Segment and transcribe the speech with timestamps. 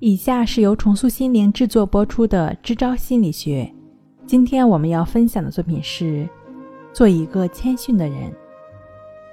[0.00, 3.70] 以下是由重塑心灵制作播出的《支招心理学》。
[4.26, 6.26] 今天我们要分享的作品是：
[6.90, 8.32] 做一个谦逊的人。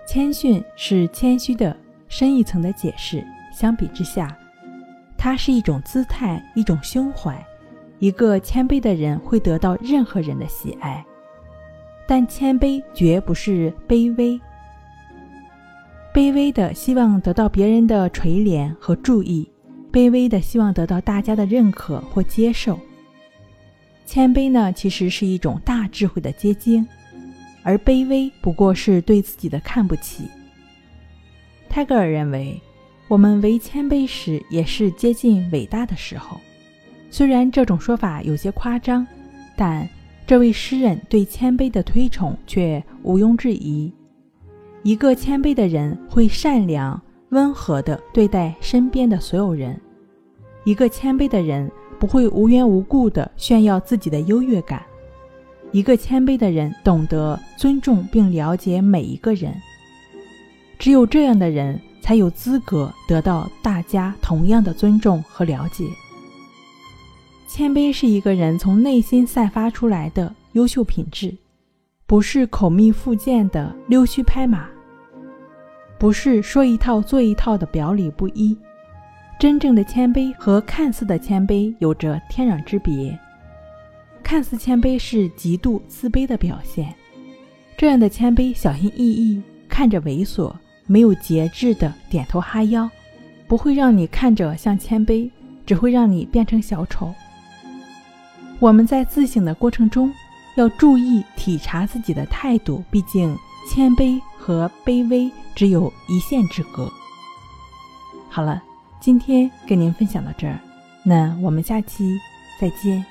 [0.05, 1.73] 谦逊是谦虚的
[2.09, 3.25] 深一层的解释。
[3.53, 4.37] 相比之下，
[5.17, 7.41] 它是一种姿态，一种胸怀。
[7.99, 11.03] 一个谦卑的人会得到任何人的喜爱，
[12.05, 14.37] 但谦卑绝不是卑微。
[16.13, 19.49] 卑微的希望得到别人的垂怜和注意。
[19.91, 22.79] 卑微的希望得到大家的认可或接受，
[24.05, 26.87] 谦卑呢，其实是一种大智慧的结晶，
[27.63, 30.29] 而卑微不过是对自己的看不起。
[31.69, 32.59] 泰戈尔认为，
[33.07, 36.39] 我们为谦卑时，也是接近伟大的时候。
[37.09, 39.05] 虽然这种说法有些夸张，
[39.55, 39.87] 但
[40.25, 43.91] 这位诗人对谦卑的推崇却毋庸置疑。
[44.83, 49.79] 一个谦卑的人会善良、温和地对待身边的所有人。
[50.63, 54.83] 一个谦卑的人不会无缘无故地炫耀自己的优越感。
[55.71, 59.53] 一个谦卑的人懂得尊重并了解每一个人。
[60.79, 65.85] 只有这样的人才有资格得到大家同样的尊重和了解。
[67.49, 71.35] 谦卑是一个人从内心散发出来的优秀品质，
[72.05, 74.67] 不是口蜜腹剑的溜须拍马，
[75.97, 78.57] 不是说一套做一套的表里不一。
[79.39, 83.17] 真正的谦卑和看似的谦卑有着天壤之别。
[84.23, 86.93] 看似谦卑是极度自卑的表现，
[87.77, 90.53] 这样的谦卑小心翼翼，看着猥琐，
[90.85, 92.89] 没有节制的点头哈腰，
[93.47, 95.29] 不会让你看着像谦卑，
[95.65, 97.13] 只会让你变成小丑。
[98.59, 100.11] 我们在自省的过程中，
[100.55, 103.37] 要注意体察自己的态度，毕竟
[103.69, 106.89] 谦卑和卑微只有一线之隔。
[108.29, 108.63] 好了。
[108.99, 110.59] 今天跟您分享到这儿，
[111.03, 112.19] 那我们下期
[112.59, 113.05] 再见。